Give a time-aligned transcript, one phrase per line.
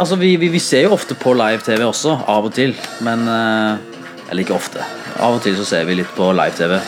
[0.00, 2.72] Altså, vi, vi, vi ser jo ofte på live-TV også, av og til.
[3.04, 3.98] Men eh,
[4.30, 4.80] Eller ikke ofte.
[5.20, 6.78] Av og til så ser vi litt på live-TV.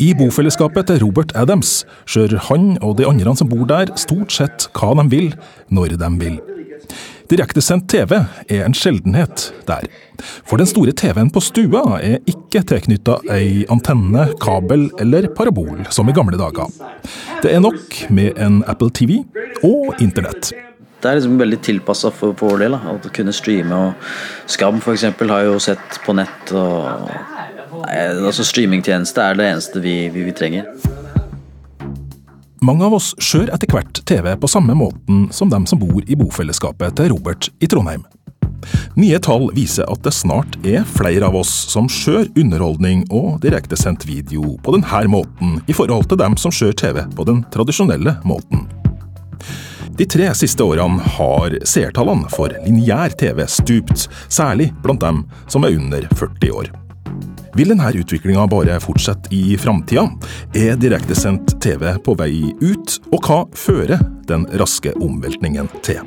[0.00, 4.70] I bofellesskapet til Robert Adams kjører han og de andre som bor der, stort sett
[4.78, 5.34] hva de vil,
[5.68, 6.38] når de vil.
[7.28, 9.84] Direktesendt TV er en sjeldenhet der.
[10.48, 16.08] For den store TV-en på stua er ikke tilknytta ei antenne, kabel eller parabol, som
[16.08, 16.72] i gamle dager.
[17.44, 19.20] Det er nok med en Apple TV
[19.60, 20.54] og internett.
[21.00, 22.76] Det er liksom veldig tilpassa for, for vår del.
[22.76, 22.94] Da.
[22.94, 23.76] Å kunne streame.
[23.76, 25.06] og Skam f.eks.
[25.20, 26.52] har jo sett på nett.
[26.52, 27.08] og
[27.86, 30.68] nei, altså Streamingtjeneste er det eneste vi, vi, vi trenger.
[32.60, 36.16] Mange av oss ser etter hvert TV på samme måten som dem som bor i
[36.20, 38.04] bofellesskapet til Robert i Trondheim.
[39.00, 44.04] Nye tall viser at det snart er flere av oss som ser underholdning og direktesendt
[44.04, 48.66] video på denne måten, i forhold til dem som ser TV på den tradisjonelle måten.
[49.96, 55.76] De tre siste årene har seertallene for lineær TV stupt, særlig blant dem som er
[55.76, 56.70] under 40 år.
[57.58, 60.06] Vil denne utviklinga bare fortsette i framtida?
[60.54, 66.04] Er direktesendt TV på vei ut, og hva fører den raske omveltningen til?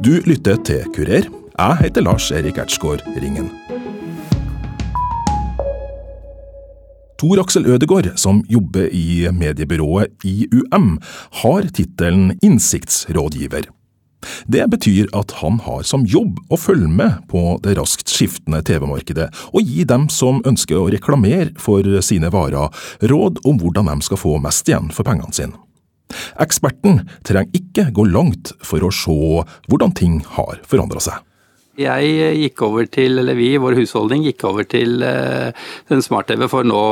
[0.00, 1.28] Du lytter til Kurer.
[1.56, 3.50] Jeg heter Lars Erik Ertsgaard Ringen.
[7.16, 10.98] Tor Aksel Ødegård, som jobber i mediebyrået IUM,
[11.40, 13.70] har tittelen innsiktsrådgiver.
[14.46, 19.30] Det betyr at han har som jobb å følge med på det raskt skiftende TV-markedet,
[19.54, 22.68] og gi dem som ønsker å reklamere for sine varer,
[23.00, 25.56] råd om hvordan de skal få mest igjen for pengene sine.
[26.42, 29.16] Eksperten trenger ikke gå langt for å se
[29.70, 31.16] hvordan ting har forandra seg.
[31.76, 35.52] Jeg gikk over til, eller vi i vår husholdning gikk over til uh,
[35.92, 36.82] en smart-TV for nå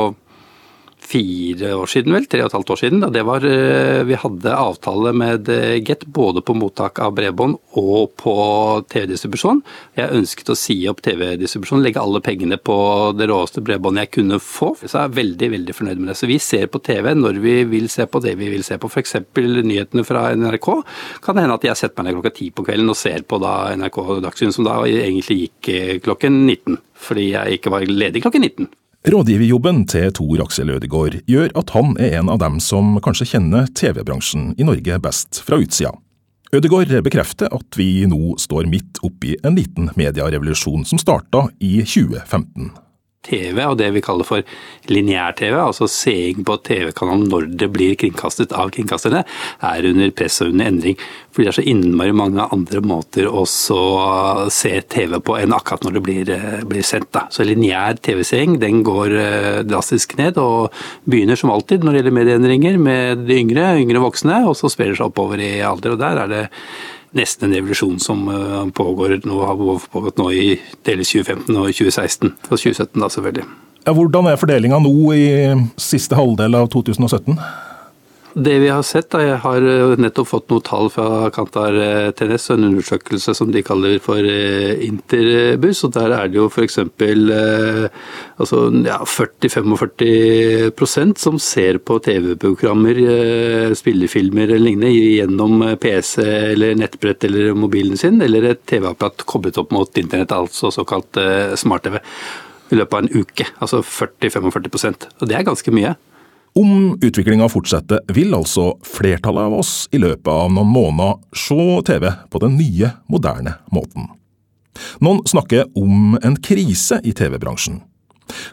[1.05, 3.01] fire år siden, vel, tre og et halvt år siden.
[3.03, 7.57] Da det var, eh, vi hadde avtale med eh, Get både på mottak av bredbånd
[7.77, 8.35] og på
[8.89, 9.61] TV-distribusjon.
[9.97, 12.77] Jeg ønsket å si opp TV-distribusjon, legge alle pengene på
[13.17, 14.73] det råeste bredbåndet jeg kunne få.
[14.81, 16.17] Så jeg er veldig veldig fornøyd med det.
[16.19, 18.89] Så vi ser på TV når vi vil se på det vi vil se på.
[18.89, 19.17] F.eks.
[19.35, 20.71] nyhetene fra NRK.
[21.25, 23.39] Kan det hende at jeg setter meg ned klokka ti på kvelden og ser på
[23.43, 26.81] da NRK Dagsrevyen, som da egentlig gikk eh, klokken 19.
[27.05, 28.73] Fordi jeg ikke var ledig klokken 19.
[29.05, 33.67] Rådgiverjobben til Tor Aksel Ødegård gjør at han er en av dem som kanskje kjenner
[33.77, 35.91] TV-bransjen i Norge best fra utsida.
[36.49, 42.71] Ødegård bekrefter at vi nå står midt oppi en liten medierevolusjon som starta i 2015.
[43.25, 44.45] TV og det vi kaller for
[44.91, 49.23] lineær-TV, altså seing på TV-kanalen når det blir kringkastet av kringkasterne,
[49.65, 50.99] er under press og under endring.
[51.35, 53.43] Fordi det er så innmari mange andre måter å
[54.53, 57.11] se TV på enn akkurat når det blir, eh, blir sendt.
[57.11, 57.25] Da.
[57.29, 60.71] Så lineær TV-seing den går eh, drastisk ned, og
[61.09, 64.93] begynner som alltid når det gjelder medieendringer med de yngre, yngre voksne, og så sprer
[64.93, 65.95] det seg oppover i alder.
[65.95, 66.43] og der er det
[67.15, 70.47] nesten en revolusjon som eh, pågår nå, har pågått nå i
[70.87, 72.33] deles 2015 og 2016.
[72.49, 73.47] Og 2017 da, selvfølgelig.
[73.85, 75.25] Ja, hvordan er fordelinga nå i
[75.77, 77.37] siste halvdel av 2017?
[78.35, 82.11] Det vi har sett, da, Jeg har eh, nettopp fått noen tall fra Kantar eh,
[82.11, 85.85] TNS, en undersøkelse som de kaller for eh, Interbuss.
[85.87, 86.75] og Der er det jo f.eks.
[88.35, 92.99] Altså, ja, 40-45% som ser på TV-programmer,
[93.79, 99.71] spillefilmer eller lignende gjennom PC eller nettbrett eller mobilen sin, eller et TV-apparat koblet opp
[99.71, 101.15] mot internett, altså såkalt
[101.55, 102.03] smart-TV,
[102.75, 103.47] i løpet av en uke.
[103.63, 105.95] Altså 40-45% Og det er ganske mye.
[106.59, 111.57] Om utviklinga fortsetter, vil altså flertallet av oss i løpet av noen måneder se
[111.89, 114.07] TV på den nye, moderne måten.
[115.03, 117.81] Noen snakker om en krise i TV-bransjen.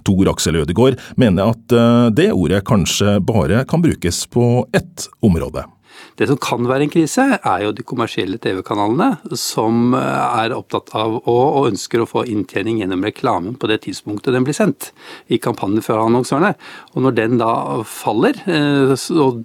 [0.02, 5.62] Tor Aksel Ødegård mener at eh, det ordet kanskje bare kan brukes på ett område.
[6.18, 10.92] Det som kan være en krise, er jo de kommersielle TV-kanalene som eh, er opptatt
[10.98, 14.92] av å, og ønsker å få inntjening gjennom reklamen på det tidspunktet den blir sendt,
[15.32, 16.54] i kampanjen fra annonsørene.
[16.94, 17.54] Og når den da
[17.88, 19.44] faller, eh, og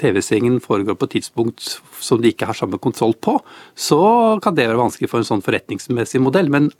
[0.00, 1.64] TV-seingen foregår på et tidspunkt
[2.00, 3.36] som de ikke har samme kontroll på,
[3.76, 4.00] så
[4.42, 6.48] kan det være vanskelig for en sånn forretningsmessig modell.
[6.52, 6.70] Men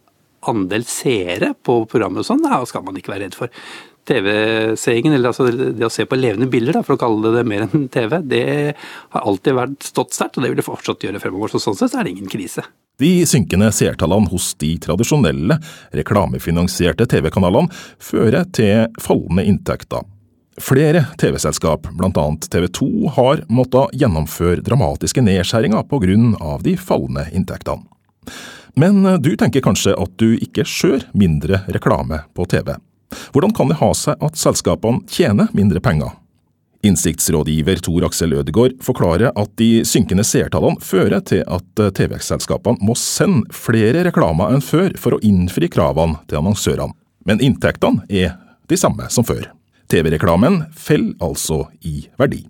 [0.48, 3.52] andel seere på programmet og sånn, skal man ikke være redd for.
[4.10, 7.48] TV-seingen, eller altså det å se på levende bilder, da, for å kalle det det
[7.48, 8.44] mer enn TV, det
[9.14, 11.52] har alltid vært stått sterkt, og det vil det fortsatt gjøre fremover.
[11.52, 12.66] Så sånn sett er det ingen krise.
[13.00, 15.56] De synkende seertallene hos de tradisjonelle,
[15.96, 17.72] reklamefinansierte TV-kanalene
[18.02, 20.04] fører til fallende inntekter.
[20.60, 22.26] Flere TV-selskap, bl.a.
[22.52, 26.58] TV 2, har måttet gjennomføre dramatiske nedskjæringer pga.
[26.60, 27.86] de fallende inntektene.
[28.76, 32.74] Men du tenker kanskje at du ikke skjør mindre reklame på TV.
[33.34, 36.16] Hvordan kan det ha seg at selskapene tjener mindre penger?
[36.86, 43.44] Innsiktsrådgiver Tor Aksel Ødegård forklarer at de synkende seertallene fører til at TV-selskapene må sende
[43.52, 46.96] flere reklamer enn før for å innfri kravene til annonsørene.
[47.28, 48.38] Men inntektene er
[48.70, 49.50] de samme som før.
[49.92, 52.46] TV-reklamen faller altså i verdi.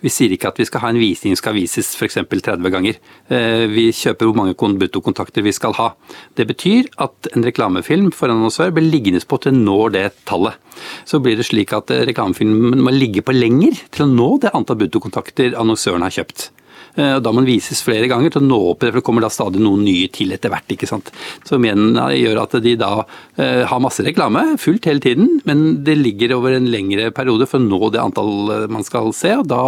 [0.00, 2.18] Vi sier ikke at vi skal ha en visning som skal vises f.eks.
[2.30, 3.00] 30 ganger.
[3.28, 5.90] Eh, vi kjøper hvor mange bruttokontakter vi skal ha.
[6.36, 10.56] Det betyr at en reklamefilm for en annonsør blir liggende på til når det tallet.
[11.04, 14.80] Så blir det slik at reklamefilmen må ligge på lenger til å nå det antall
[14.80, 16.48] bruttokontakter annonsøren har kjøpt.
[16.94, 19.06] Eh, da må den vises flere ganger til å nå opp i det, for det
[19.06, 20.70] kommer da stadig noen nye til etter hvert.
[20.74, 21.12] ikke sant?
[21.48, 22.92] Som igjen gjør at de da
[23.36, 27.60] eh, har masse reklame, fullt hele tiden, men det ligger over en lengre periode for
[27.60, 29.36] å nå det antall eh, man skal se.
[29.38, 29.62] og Da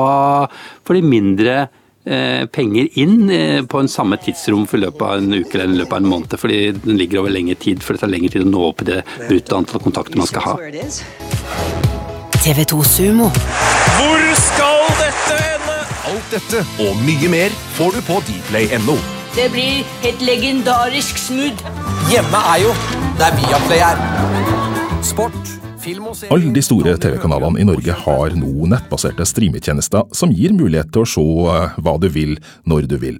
[0.87, 1.63] får de mindre
[2.03, 3.31] penger inn
[3.71, 6.35] på en samme tidsrom for løpet av en uke eller løpet av en måned.
[6.35, 8.89] Fordi den ligger over lengre tid, for det tar lengre tid å nå opp i
[8.89, 8.99] det
[9.29, 10.57] brutto antall kontakter man skal ha.
[12.43, 13.31] TV 2 Sumo.
[13.31, 15.02] Hvor skal?
[16.23, 18.95] Alt dette og mye mer får du på dplay.no.
[19.35, 21.65] Det blir et legendarisk smooth.
[22.13, 22.75] Hjemme er jo
[23.19, 23.99] der Viaplay er.
[25.03, 25.41] Sport,
[25.83, 30.93] film og Alle de store TV-kanalene i Norge har nå nettbaserte streametjenester som gir mulighet
[30.95, 31.27] til å se
[31.57, 32.37] eh, hva du vil,
[32.71, 33.19] når du vil.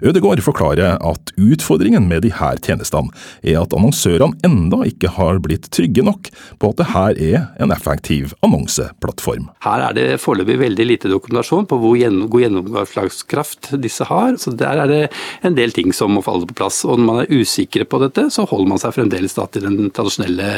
[0.00, 3.12] Ødegård forklarer at utfordringen med de her tjenestene
[3.44, 6.30] er at annonsørene enda ikke har blitt trygge nok
[6.62, 9.50] på at det her er en effektiv annonseplattform.
[9.66, 11.98] Her er det foreløpig veldig lite dokumentasjon på hvor
[12.32, 14.36] god gjennomslagskraft disse har.
[14.40, 15.02] så Der er det
[15.42, 16.84] en del ting som må falle på plass.
[16.84, 19.90] og Når man er usikre på dette, så holder man seg fremdeles da til den
[19.90, 20.48] tradisjonelle,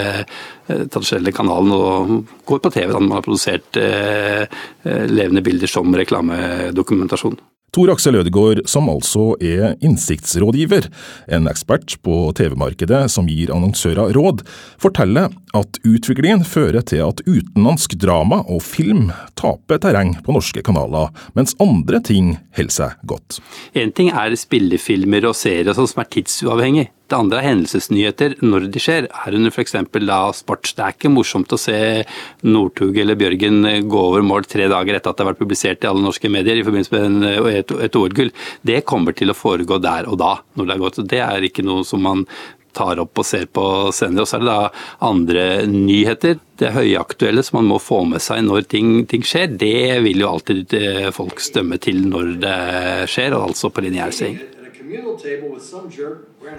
[0.68, 2.14] eh, tradisjonelle kanalen og
[2.46, 4.46] går på TV da man har produsert eh,
[4.84, 7.38] eh, levende bilder som reklamedokumentasjon.
[7.74, 10.86] Tor Aksel Ødegaard, som altså er innsiktsrådgiver,
[11.34, 14.44] en ekspert på TV-markedet som gir annonsører råd,
[14.78, 21.10] forteller at utviklingen fører til at utenlandsk drama og film taper terreng på norske kanaler,
[21.34, 23.40] mens andre ting holder seg godt.
[23.74, 26.92] En ting er spillefilmer og serier som er tidsuavhengig.
[27.04, 29.76] Det andre er hendelsesnyheter når de skjer, herunder f.eks.
[30.08, 30.70] da sport.
[30.72, 31.76] Det er ikke morsomt å se
[32.48, 33.60] Northug eller Bjørgen
[33.92, 36.56] gå over mål tre dager etter at det har vært publisert i alle norske medier
[36.56, 38.32] i forbindelse med en, et, et OL-gull.
[38.64, 41.02] Det kommer til å foregå der og da, når det er gått.
[41.12, 42.24] Det er ikke noe som man
[42.74, 44.24] tar opp og ser på senere.
[44.24, 46.40] Og så er det da andre nyheter.
[46.60, 49.54] Det høyaktuelle som man må få med seg når ting, ting skjer.
[49.60, 52.58] Det vil jo alltid eh, folk stemme til når det
[53.12, 54.53] skjer, og altså på lineærseing.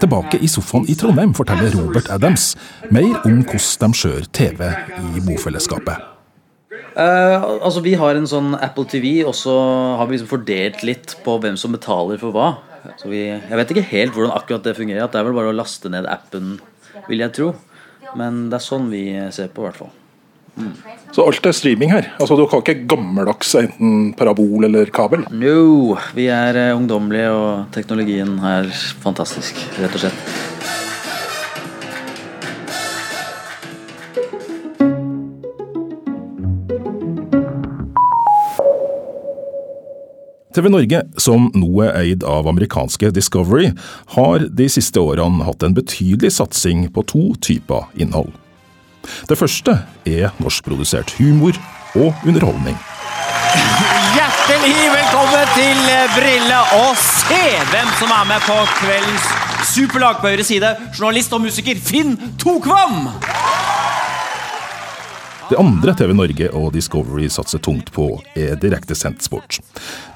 [0.02, 2.54] Tilbake i sofaen i Trondheim forteller Robert Adams
[2.94, 6.12] mer om hvordan de skjører TV i bofellesskapet.
[6.96, 9.54] Uh, altså Vi har en sånn Apple TV, og så
[10.00, 12.54] har vi liksom fordelt litt på hvem som betaler for hva.
[13.02, 15.04] Så vi, jeg vet ikke helt hvordan akkurat det fungerer.
[15.04, 16.58] At Det er vel bare å laste ned appen,
[17.10, 17.52] vil jeg tro.
[18.16, 19.06] Men det er sånn vi
[19.36, 19.94] ser på, i hvert fall.
[21.16, 22.10] Så alt er streaming her?
[22.20, 25.26] Altså Du har ikke gammeldags enten parabol eller kabel?
[25.32, 28.72] No, vi er uh, ungdommelige, og teknologien er
[29.04, 30.54] fantastisk, rett og slett.
[40.56, 43.74] TV Norge, som nå er eid av amerikanske Discovery,
[44.16, 48.32] har de siste årene hatt en betydelig satsing på to typer innhold.
[49.30, 51.58] Det første er norskprodusert humor
[51.96, 52.78] og underholdning.
[54.16, 55.82] Hjertelig velkommen til
[56.16, 59.28] Brille, og se hvem som er med på kveldens
[59.72, 60.76] superlag på høyre side.
[60.94, 63.10] Journalist og musiker Finn Tokvam!
[65.50, 69.60] Det andre TV Norge og Discovery satser tungt på, er direktesendt sport.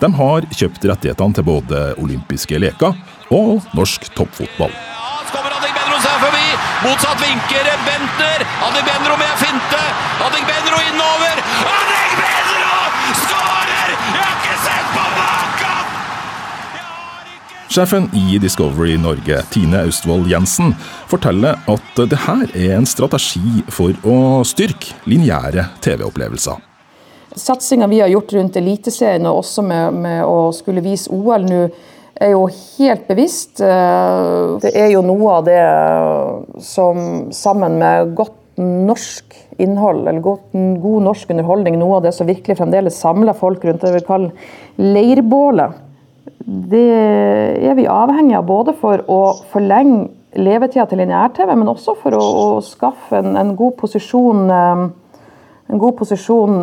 [0.01, 2.97] De har kjøpt rettighetene til både olympiske leker
[3.29, 4.73] og norsk toppfotball.
[4.73, 6.68] Ja, kommer Ading Benro seg forbi!
[6.83, 8.39] Motsatt vinker Bentner!
[8.65, 9.81] Ading Benro med finte!
[10.25, 11.35] Ading Benro innover!
[11.79, 12.77] Ading Benro
[13.23, 13.89] skårer!
[14.13, 15.89] Jeg har ikke sett på maken!
[17.69, 20.71] Sjefen i Discovery Norge, Tine Austvold Jensen,
[21.11, 26.63] forteller at det her er en strategi for å styrke lineære TV-opplevelser.
[27.35, 31.65] Satsinga vi har gjort rundt Eliteserien og også med, med å skulle vise OL nå,
[32.15, 33.61] er jo helt bevisst.
[33.61, 35.61] Eh, det er jo noe av det
[36.65, 42.27] som sammen med godt norsk innhold, eller god, god norsk underholdning, noe av det som
[42.27, 44.49] virkelig fremdeles samler folk rundt det vi kaller
[44.79, 45.85] leirbålet
[46.49, 46.87] det
[47.69, 49.19] er vi avhengig av både for å
[49.51, 54.83] forlenge levetida til lineær-TV, men også for å, å skaffe en, en, god posisjon eh,
[55.69, 56.59] en god posisjon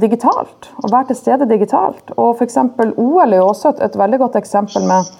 [0.00, 0.68] digitalt.
[0.84, 2.12] Å være til stede digitalt.
[2.20, 2.58] Og f.eks.
[3.00, 5.12] OL er også et, et, veldig godt eksempel med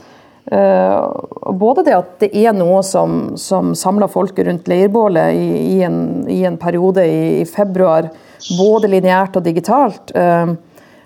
[0.52, 5.78] uh, både det at det er noe som, som samler folket rundt leirbålet i, i,
[5.86, 8.10] en, i, en, periode i, i februar,
[8.58, 10.12] både lineært og digitalt.
[10.12, 10.52] Uh,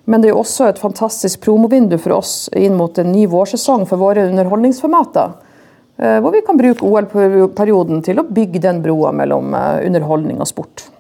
[0.05, 4.03] Men det er også et fantastisk promovindu for oss inn mot en ny vårsesong for
[4.03, 5.31] våre underholdningsformater.
[5.97, 10.91] Eh, hvor vi kan bruke OL-perioden til å bygge den broa mellom underholdning og sport.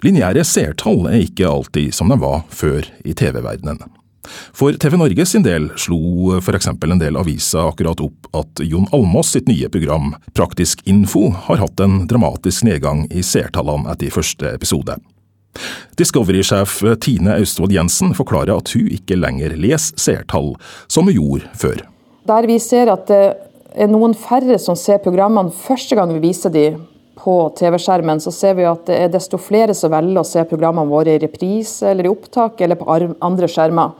[0.00, 3.82] Lineære seertall er ikke alltid som de var før i TV-verdenen.
[4.56, 6.68] For TV Norge sin del slo f.eks.
[6.70, 11.80] en del aviser akkurat opp at Jon Almås sitt nye program Praktisk info har hatt
[11.80, 14.96] en dramatisk nedgang i seertallene etter første episode.
[15.98, 20.54] Discovery-sjef Tine Austvold Jensen forklarer at hun ikke lenger leser seertall,
[20.86, 21.82] som hun gjorde før.
[22.28, 23.24] Der vi ser at det
[23.74, 26.78] er noen færre som ser programmene første gang vi viser dem
[27.20, 30.88] på TV-skjermen, så ser vi at det er desto flere som velger å se programmene
[30.88, 32.88] våre i reprise eller i opptak eller på
[33.20, 33.92] andre skjermer.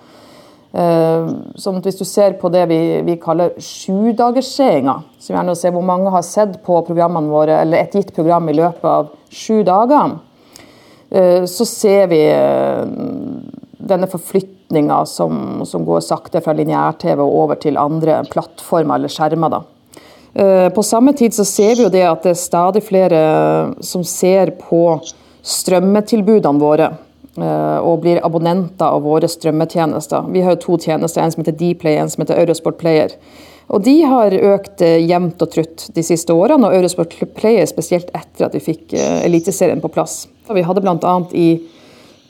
[0.70, 5.82] Sånn at Hvis du ser på det vi, vi kaller sjudagersseeringa, som gjerne ser hvor
[5.86, 10.14] mange har sett på programmene våre, eller et gitt program i løpet av sju dager,
[11.10, 12.86] eh, så ser vi eh,
[13.80, 19.50] denne forflytninga som, som, går sakte fra lineær-TV og over til andre plattformer eller skjermer.
[19.50, 19.64] da.
[20.34, 23.20] Eh, på samme tid så ser vi jo det at det er stadig flere
[23.82, 25.00] som ser på
[25.42, 30.30] strømmetilbudene våre eh, og blir abonnenter av våre strømmetjenester.
[30.30, 33.16] Vi har jo to tjenester, en som heter Dplay, en som heter Eurosport Player.
[33.70, 38.12] Og De har økt eh, jevnt og trutt de siste årene, og Eurosport Player spesielt
[38.14, 40.24] etter at vi fikk Eliteserien på plass.
[40.50, 41.16] Vi hadde bl.a.
[41.34, 41.50] i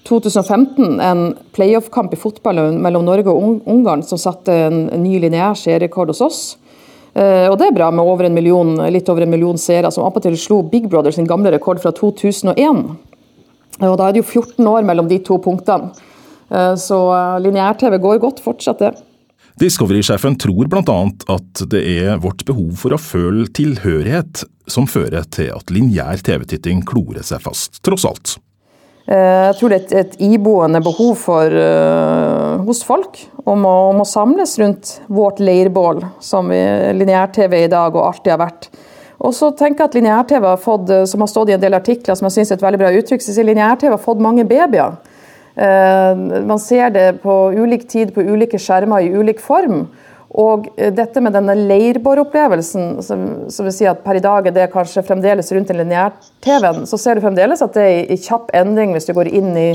[0.09, 6.12] 2015 en playoff-kamp i fotball mellom Norge og Ungarn som satte en ny lineær serierekord
[6.12, 6.40] hos oss.
[7.14, 10.38] Eh, og det er bra med over million, litt over en million seere, som attpåtil
[10.38, 12.85] slo Big Brother sin gamle rekord fra 2001.
[13.81, 15.93] Og Da er det jo 14 år mellom de to punktene.
[16.50, 18.93] Eh, så eh, lineær-TV går godt fortsatt, det.
[19.61, 20.99] Discovery-sjefen tror bl.a.
[21.35, 26.85] at det er vårt behov for å føle tilhørighet som fører til at lineær TV-titting
[26.87, 28.38] klorer seg fast, tross alt.
[29.11, 34.05] Eh, jeg tror det er et, iboende behov for, uh, hos folk om å, om
[34.05, 38.71] å, samles rundt vårt leirbål, som lineær-TV i dag og alltid har vært.
[39.21, 41.76] Og så tenker jeg at lineær-TV har fått, eh, som har stått i en del
[41.76, 44.97] artikler, som jeg synes er et veldig bra uttrykk, så lineær-TV har fått mange babyer.
[45.61, 46.14] Uh,
[46.47, 49.88] man ser det på ulik tid på ulike skjermer i ulik form.
[50.31, 54.55] Og eh, dette med denne leirbåropplevelsen, som, som vil si at per i dag er
[54.55, 58.53] det kanskje fremdeles rundt den lineær-TV-en, så ser du fremdeles at det er i kjapp
[58.55, 59.73] endring hvis du går inn i,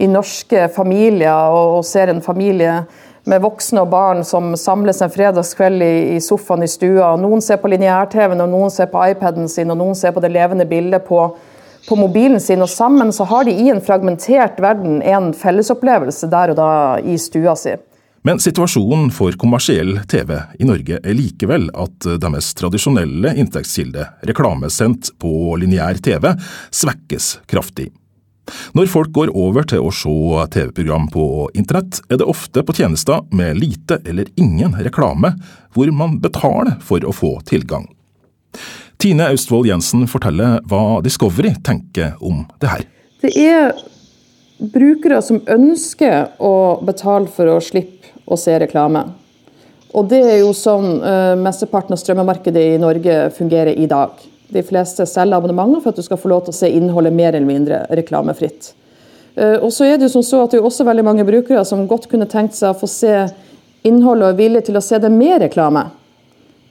[0.00, 2.80] i norske familier og, og, ser en familie
[3.28, 7.12] med voksne og barn som samles en fredagskveld i, i sofaen i stua.
[7.20, 10.32] Noen ser på lineær-TV-en, og noen ser på iPaden sin, og noen ser på det
[10.32, 11.26] levende bildet på,
[11.84, 12.64] på mobilen sin.
[12.64, 16.70] Og sammen så har de i en fragmentert verden en fellesopplevelse der og da
[17.04, 17.76] i stua si.
[18.28, 25.30] Men situasjonen for kommersiell TV i Norge er likevel at deres tradisjonelle inntektskilde, reklamesendt på
[25.56, 26.34] lineær TV,
[26.68, 27.86] svekkes kraftig.
[28.76, 31.24] Når folk går over til å se TV-program på
[31.56, 35.32] internett, er det ofte på tjenester med lite eller ingen reklame,
[35.72, 37.88] hvor man betaler for å få tilgang.
[39.00, 42.90] Tine Austvold Jensen forteller hva Discovery tenker om det her.
[43.24, 43.72] Det er
[44.58, 49.04] brukere som ønsker å betale for å slippe å se reklame.
[49.96, 54.18] Og det er jo sånn uh, mesteparten av strømmemarkedet i Norge fungerer i dag.
[54.52, 57.32] De fleste selger abonnementer for at du skal få lov til å se innholdet mer
[57.32, 58.72] eller mindre reklamefritt.
[59.38, 61.64] Uh, og så er Det jo som så at det er også veldig mange brukere
[61.64, 63.14] som godt kunne tenkt seg å få se
[63.86, 65.86] innholdet og er villige til å se det med reklame.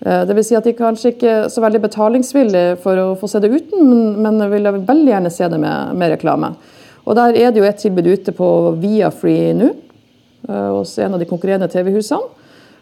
[0.05, 3.31] Uh, det vil si at de kanskje ikke er så veldig betalingsvillige for å få
[3.31, 6.53] se det uten, men, men vil veldig gjerne se det med, med reklame.
[7.07, 8.47] Og Der er det jo et tilbud ute på
[8.81, 9.71] Viafree nå,
[10.49, 12.21] Eh, hos en av de konkurrerende TV-husene.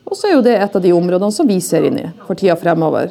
[0.05, 2.37] Og så er jo det et av de områdene som vi ser inn i for
[2.37, 3.09] tida fremover.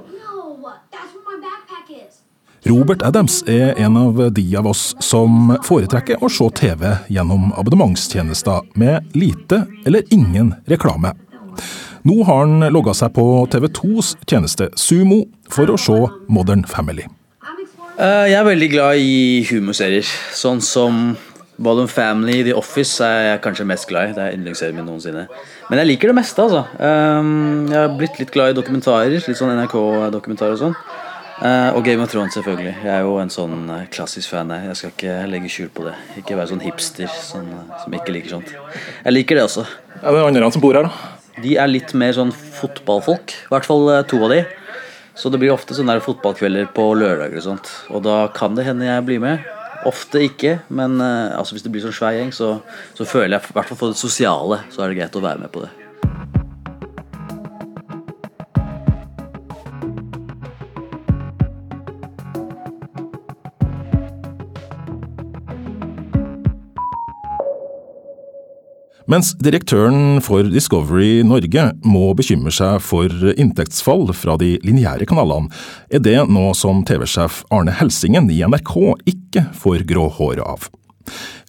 [2.64, 8.70] Robert Adams er en av de av oss som foretrekker å se TV gjennom abonnementstjenester
[8.80, 11.12] med lite eller ingen reklame.
[12.08, 17.04] Nå har han logga seg på TV 2s tjeneste Sumo for å se Modern Family.
[17.94, 21.12] Eh, jeg er veldig glad i humorserier, sånn som
[21.62, 24.14] Modern Family, The Office er jeg kanskje mest glad i.
[24.16, 25.28] Det er yndlingsserien min noensinne.
[25.68, 26.64] Men jeg liker det meste, altså.
[26.74, 29.14] Um, jeg har blitt litt glad i dokumentarer.
[29.14, 30.74] Litt sånn NRK-dokumentarer og sånn.
[31.38, 32.72] Uh, og Game of Thrones, selvfølgelig.
[32.82, 34.50] Jeg er jo en sånn uh, klassisk fan.
[34.50, 35.94] Jeg skal ikke legge skjul på det.
[36.18, 37.46] Ikke være sånn hipster sånn,
[37.84, 38.50] som ikke liker sånt.
[39.04, 39.68] Jeg liker det også.
[40.00, 41.14] Ja, det er andre som bor her, da?
[41.46, 43.38] De er litt mer sånn fotballfolk.
[43.46, 44.42] I hvert fall to av de.
[45.14, 47.70] Så det blir ofte sånne der fotballkvelder på lørdager og sånt.
[47.94, 49.46] Og da kan det hende jeg blir med.
[49.86, 52.56] Ofte ikke, men uh, altså hvis det blir sånn svær gjeng, så,
[52.96, 55.44] så, føler jeg i hvert fall for det sosiale så er det greit å være
[55.44, 55.83] med på det.
[69.14, 75.52] Mens direktøren for Discovery Norge må bekymre seg for inntektsfall fra de lineære kanalene,
[75.86, 78.72] er det noe som TV-sjef Arne Helsingen i NRK
[79.12, 80.66] ikke får grå håret av.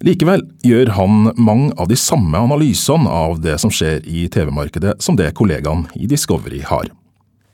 [0.05, 5.17] Likevel gjør han mange av de samme analysene av det som skjer i TV-markedet som
[5.17, 6.91] det kollegaene i Discovery har.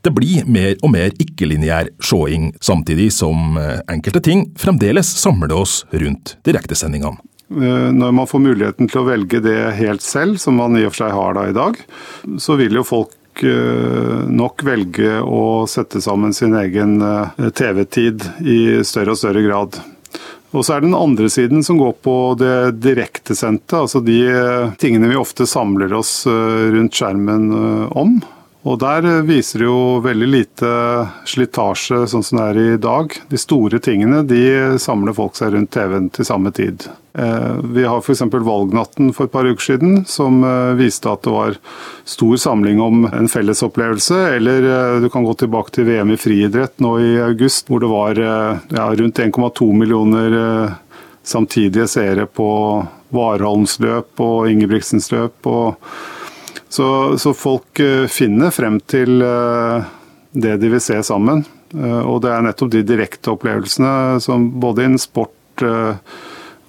[0.04, 3.56] Det blir mer og mer ikke-lineær seing, samtidig som
[3.88, 7.22] enkelte ting fremdeles samler oss rundt direktesendingene.
[7.52, 10.94] Eh, når man får muligheten til å velge det helt selv, som man i og
[10.94, 11.80] for seg har da i dag,
[12.40, 18.60] så vil jo folk eh, nok velge å sette sammen sin egen eh, TV-tid i
[18.88, 19.82] større og større grad.
[20.52, 24.20] Og så er den andre siden som går på det direktesendte, altså de
[24.80, 27.46] tingene vi ofte samler oss rundt skjermen
[27.96, 28.18] om.
[28.62, 30.72] Og der viser det jo veldig lite
[31.26, 33.16] slitasje sånn som det er i dag.
[33.32, 36.86] De store tingene de samler folk seg rundt TV-en til samme tid.
[37.18, 38.22] Eh, vi har f.eks.
[38.30, 41.58] valgnatten for et par uker siden, som eh, viste at det var
[42.06, 44.22] stor samling om en fellesopplevelse.
[44.38, 47.90] Eller eh, du kan gå tilbake til VM i friidrett nå i august, hvor det
[47.90, 50.38] var ja, rundt 1,2 millioner
[51.26, 52.48] samtidige seere på
[53.10, 55.50] Warholms løp og Ingebrigtsens løp.
[56.72, 56.88] Så,
[57.20, 61.44] så, folk finner frem til det de vil se sammen.
[61.76, 65.60] Og det er nettopp de direkte opplevelsene som både innen sport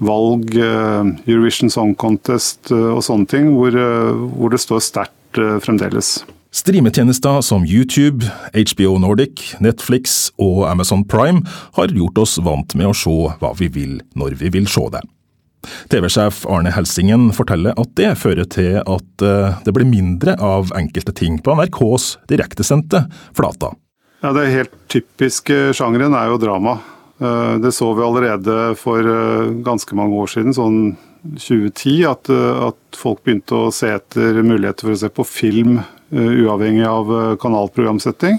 [0.02, 5.40] valg, eh, Eurovision Song Contest eh, og sånne ting, hvor, eh, hvor det står sterkt
[5.64, 6.18] fremdeles.
[6.52, 11.40] Streametjenester som YouTube, HBO Nordic, Netflix og Amazon Prime
[11.78, 15.00] har gjort oss vant med å se hva vi vil når vi vil se det.
[15.92, 19.26] TV-sjef Arne Helsingen forteller at det fører til at
[19.62, 23.04] det blir mindre av enkelte ting på NRKs direktesendte
[23.37, 23.71] Flata.
[24.23, 26.78] Ja, Det helt typiske sjangeren er jo drama.
[27.23, 30.78] Eh, det så vi allerede for eh, ganske mange år siden, sånn
[31.39, 35.80] 2010, at, eh, at folk begynte å se etter muligheter for å se på film
[36.13, 37.08] uavhengig av
[37.41, 38.34] kanalprogramsetting.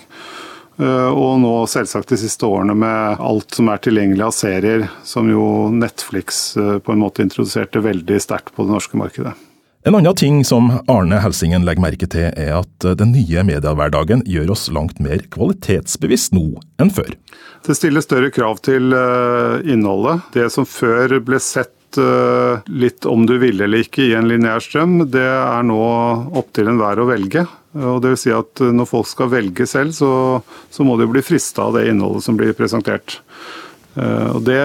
[0.83, 5.45] Og nå selvsagt de siste årene med alt som er tilgjengelig av serier, som jo
[5.71, 9.35] Netflix på en måte introduserte veldig sterkt på det norske markedet.
[9.85, 14.53] En annen ting som Arne Helsingen legger merke til, er at den nye mediehverdagen gjør
[14.55, 16.45] oss langt mer kvalitetsbevisst nå
[16.79, 17.09] enn før.
[17.67, 20.23] Det stiller større krav til eh, innholdet.
[20.31, 24.63] Det som før ble sett eh, litt om du ville eller ikke i en lineær
[24.63, 25.81] strøm, det er nå
[26.31, 27.43] opp til enhver å velge.
[27.73, 30.11] Og det vil si at Når folk skal velge selv, så,
[30.69, 33.17] så må de bli frista av det innholdet som blir presentert.
[33.95, 34.61] Eh, og Det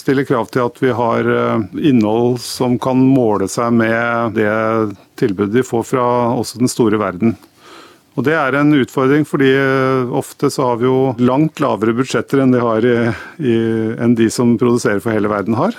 [0.00, 5.54] stiller krav til at vi har eh, innhold som kan måle seg med det tilbudet
[5.54, 7.36] de får fra også den store verden.
[8.16, 12.42] Og Det er en utfordring, fordi eh, ofte så har vi jo langt lavere budsjetter
[12.42, 12.96] enn de, har i,
[13.44, 13.56] i,
[14.00, 15.76] enn de som produserer for hele verden har.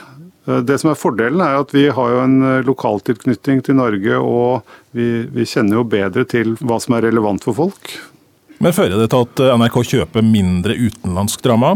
[0.47, 5.25] Det som er Fordelen er at vi har jo en lokaltilknytning til Norge, og vi,
[5.27, 7.97] vi kjenner jo bedre til hva som er relevant for folk.
[8.63, 11.75] Men Fører det til at NRK kjøper mindre utenlandsk drama?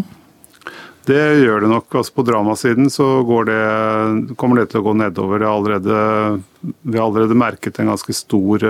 [1.06, 1.90] Det gjør det nok.
[1.98, 3.08] Altså på dramasiden så
[3.48, 5.44] det, kommer det til å gå nedover.
[5.50, 5.98] Allerede,
[6.62, 8.66] vi har allerede merket en ganske stor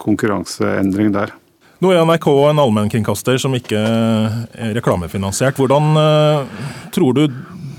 [0.00, 1.32] konkurranseendring der.
[1.80, 5.58] Nå er NRK en allmennkringkaster som ikke er reklamefinansiert.
[5.60, 5.96] Hvordan
[6.94, 7.26] tror du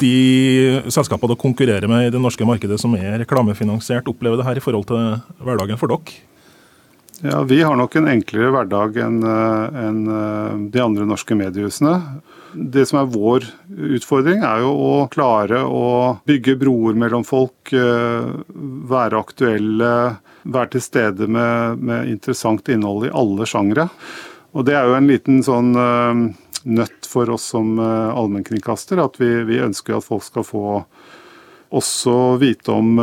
[0.01, 4.59] de selskapene dere konkurrerer med i det norske markedet som er reklamefinansiert, opplever det her
[4.59, 6.23] i forhold til hverdagen for dere?
[7.25, 10.01] Ja, Vi har nok en enklere hverdag enn eh, en
[10.69, 11.95] de andre norske mediehusene.
[12.53, 13.47] Det som er vår
[13.97, 15.87] utfordring, er jo å klare å
[16.29, 18.29] bygge broer mellom folk, eh,
[18.93, 19.91] være aktuelle,
[20.47, 23.89] være til stede med, med interessant innhold i alle sjangre.
[24.55, 26.21] Og det er jo en liten sånn eh,
[26.67, 30.65] nøtt for oss som eh, allmennkringkaster, at vi, vi ønsker at folk skal få
[31.77, 32.93] også vite om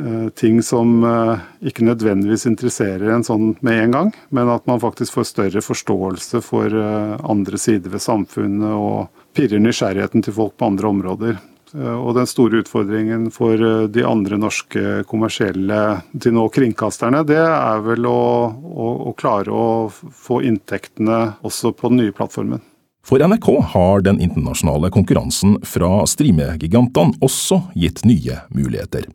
[0.00, 4.80] Eh, ting som eh, ikke nødvendigvis interesserer en sånn med en gang, men at man
[4.80, 10.56] faktisk får større forståelse for eh, andre sider ved samfunnet og pirrer nysgjerrigheten til folk
[10.56, 11.40] på andre områder.
[11.70, 13.60] Og den store utfordringen for
[13.94, 19.68] de andre norske kommersielle til nå kringkasterne, det er vel å, å, å klare å
[19.94, 22.64] få inntektene også på den nye plattformen.
[23.06, 29.08] For NRK har den internasjonale konkurransen fra streamegigantene også gitt nye muligheter.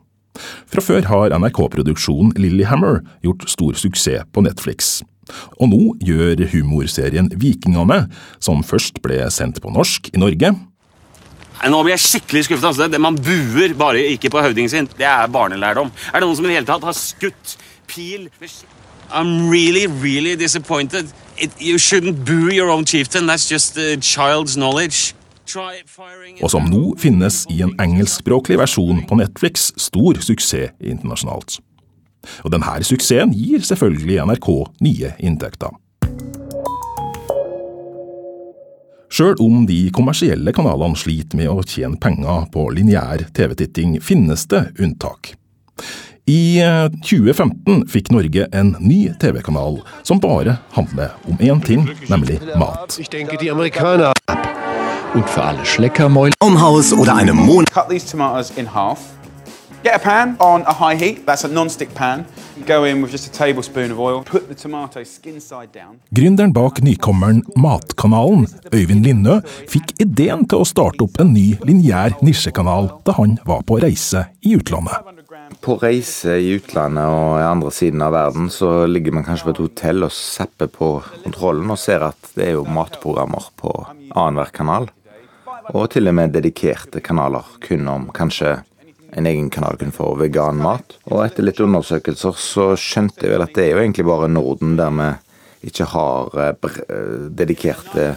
[0.67, 4.97] Fra før har NRK-produksjonen Lillyhammer gjort stor suksess på Netflix.
[5.57, 8.05] Og nå gjør humorserien Vikingene,
[8.43, 10.53] som først ble sendt på norsk i Norge
[11.65, 12.67] Nå blir jeg skikkelig skuffet.
[12.67, 12.89] Altså.
[12.91, 14.89] Det, man buer bare ikke på høvdingen sin.
[14.99, 15.87] Det er barnelærdom.
[16.11, 17.55] Er det noen som i det hele tatt har skutt
[17.87, 18.27] pil
[19.13, 21.07] I'm really, really disappointed.
[21.37, 23.27] It, you shouldn't boo your own chieftain.
[23.27, 25.13] That's just a child's knowledge
[26.41, 31.59] og som nå finnes i en engelskspråklig versjon på Netflix, stor suksess internasjonalt.
[32.41, 34.49] Og denne suksessen gir selvfølgelig NRK
[34.81, 35.75] nye inntekter.
[39.15, 44.65] Sjøl om de kommersielle kanalene sliter med å tjene penger på lineær TV-titting, finnes det
[44.81, 45.35] unntak.
[46.25, 46.57] I
[47.05, 52.97] 2015 fikk Norge en ny TV-kanal som bare handler om én ting, nemlig mat.
[52.99, 54.11] Ich denke, die Amerikaner
[55.13, 56.31] Und für alle Schleckermäul.
[56.43, 57.65] Umhaus oder eine Mon.
[57.65, 58.99] Cut these tomatoes in half.
[59.83, 61.27] Get a pan on a high heat.
[61.27, 62.25] That's a non-stick pan.
[62.65, 64.23] Go in with just a tablespoon of oil.
[64.23, 65.99] Put the tomato skin side down.
[66.11, 72.17] Gründeren bak nykommeren Matkanalen, Øyvind Lindø, fikk ideen til å starte opp en ny lineær
[72.25, 75.14] nisjekanal da han var på reise i utlandet.
[75.61, 79.55] På reise i utlandet og i andre siden av verden, så ligger man kanskje på
[79.55, 80.89] et hotell og zapper på
[81.23, 83.73] kontrollen og ser at det er jo matprogrammer på
[84.13, 84.89] annenhver kanal.
[85.73, 88.59] Og til og med dedikerte kanaler kun om kanskje
[89.15, 90.97] en egen kanal kun for veganmat.
[91.09, 94.75] Og etter litt undersøkelser så skjønte jeg vel at det er jo egentlig bare Norden
[94.79, 95.11] der vi
[95.71, 96.79] ikke har eh,
[97.33, 98.15] dedikerte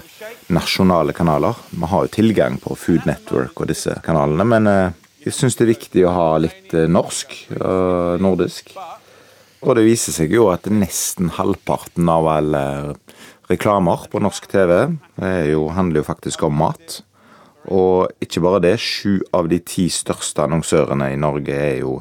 [0.52, 1.56] nasjonale kanaler.
[1.70, 5.66] Vi har jo tilgang på Food Network og disse kanalene, men eh, jeg syns det
[5.66, 8.72] er viktig å ha litt eh, norsk og nordisk.
[9.64, 12.64] Og det viser seg jo at nesten halvparten av alle
[13.50, 14.72] reklamer på norsk TV
[15.48, 17.00] jo, handler jo faktisk om mat.
[17.68, 21.98] Og ikke bare det, sju av de ti største annonsørene i Norge er jo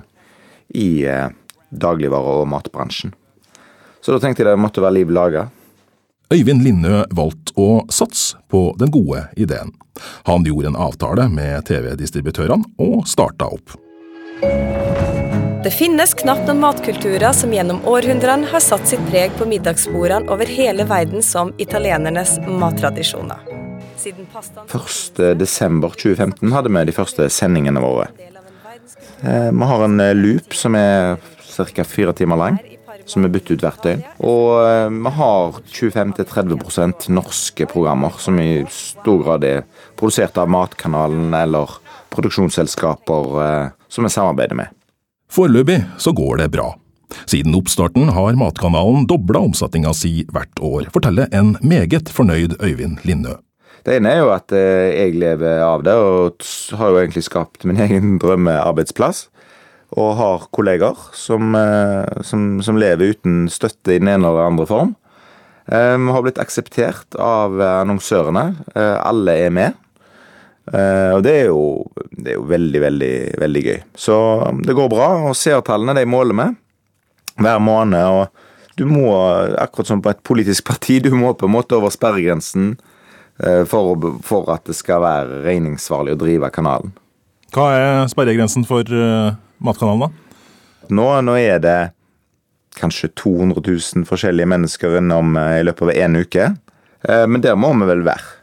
[0.77, 1.31] i eh,
[1.71, 3.13] dagligvare- og matbransjen.
[4.01, 5.47] Så da tenkte jeg det måtte være liv laga.
[6.27, 9.71] Øyvind Linnø valgte å satse på den gode ideen.
[10.27, 13.77] Han gjorde en avtale med TV-distributørene og starta opp.
[15.63, 20.51] Det finnes knapt noen matkulturer som gjennom århundrene har satt sitt preg på middagsbordene over
[20.51, 23.47] hele verden som italienernes mattradisjoner.
[23.95, 28.11] Siden pastaen 1.12.2015 hadde vi de første sendingene våre.
[29.23, 31.15] Eh, vi har en eh, loop som er
[31.55, 31.87] ca.
[31.87, 32.59] fire timer lang,
[33.07, 34.03] som er byttet ut hvert døgn.
[34.27, 39.63] Og eh, vi har 25-30% norske programmer som i stor grad er
[39.99, 41.79] produsert av Matkanalen eller
[42.13, 44.73] produksjonsselskaper som vi samarbeider med.
[45.31, 46.69] Foreløpig så går det bra.
[47.27, 53.37] Siden oppstarten har Matkanalen dobla omsetninga si hvert år, forteller en meget fornøyd Øyvind Lindø.
[53.87, 57.79] Det ene er jo at jeg lever av det, og har jo egentlig skapt min
[57.79, 59.27] egen drømmearbeidsplass.
[59.95, 61.55] Og har kolleger som,
[62.25, 64.95] som, som lever uten støtte i den ene eller andre form.
[65.67, 68.43] Vi har blitt akseptert av annonsørene.
[68.75, 69.79] Alle er med.
[70.67, 73.79] Og det er, jo, det er jo veldig, veldig, veldig gøy.
[73.95, 74.17] Så
[74.67, 75.07] det går bra.
[75.29, 76.49] Og seertallene de måler vi
[77.47, 78.03] hver måned.
[78.11, 79.07] Og du må,
[79.59, 82.75] akkurat som på et politisk parti, du må på en måte over sperregrensen
[83.71, 86.95] for, for at det skal være regningssvarlig å drive kanalen.
[87.55, 88.83] Hva er sperregrensen for
[89.63, 90.39] Matkanalen, da?
[90.93, 91.77] Nå, nå, er det
[92.77, 96.49] kanskje 200 000 forskjellige mennesker innom uh, i løpet av én uke.
[97.07, 98.37] Uh, men der må vi vel være.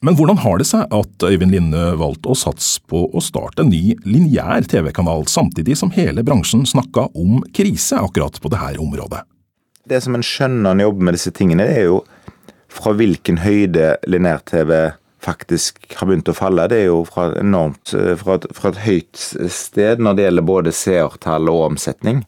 [0.00, 3.72] Men hvordan har det seg at Øyvind Linne valgte å satse på å starte en
[3.72, 9.26] ny lineær TV-kanal, samtidig som hele bransjen snakka om krise akkurat på dette området?
[9.90, 12.00] Det som en skjønner når en jobber med disse tingene, det er jo
[12.70, 14.72] fra hvilken høyde lineær-TV
[15.20, 16.66] faktisk har begynt å falle.
[16.70, 20.74] Det er jo fra, enormt, fra, et, fra et høyt sted når det gjelder både
[20.76, 22.22] seertall og omsetning.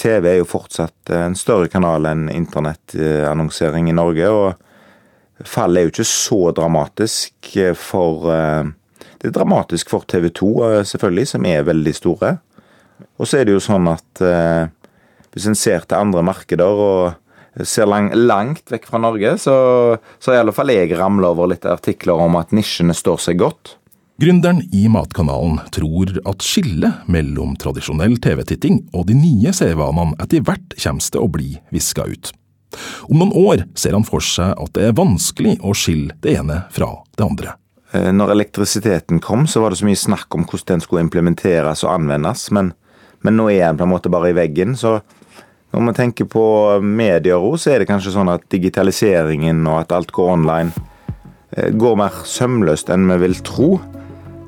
[0.00, 4.30] TV er jo fortsatt en større kanal enn internettannonsering i Norge.
[4.30, 8.28] og Fallet er jo ikke så dramatisk for
[9.20, 10.50] Det er dramatisk for TV 2,
[10.88, 12.36] selvfølgelig, som er veldig store.
[13.20, 14.22] Og så er det jo sånn at
[15.30, 17.02] hvis en ser til andre markeder og
[17.64, 19.54] ser lang, langt vekk fra Norge, så,
[20.22, 23.76] så i alle fall jeg ramler over litt artikler om at nisjene står seg godt.
[24.20, 30.76] Gründeren i Matkanalen tror at skillet mellom tradisjonell TV-titting og de nye seervanene etter hvert
[30.76, 32.32] kommer til å bli viska ut.
[33.08, 36.62] Om noen år ser han for seg at det er vanskelig å skille det ene
[36.74, 37.56] fra det andre.
[37.90, 41.94] Når elektrisiteten kom, så var det så mye snakk om hvordan den skulle implementeres og
[41.96, 42.74] anvendes, men,
[43.26, 44.76] men nå er den på en måte bare i veggen.
[44.78, 45.00] så
[45.72, 46.44] når vi tenker på
[46.82, 50.72] medier òg, så er det kanskje sånn at digitaliseringen og at alt går online,
[51.78, 53.70] går mer sømløst enn vi vil tro.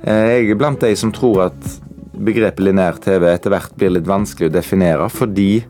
[0.03, 1.71] Jeg er blant de som tror at
[2.13, 5.63] begrepet lineær-TV etter hvert blir litt vanskelig å definere, fordi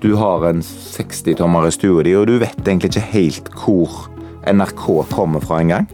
[0.00, 4.06] du har en 60-tommer i stua di, og du vet egentlig ikke helt hvor
[4.48, 5.88] NRK kommer fra engang.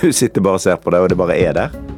[0.00, 1.93] Du sitter bare og ser på det, og det bare er der.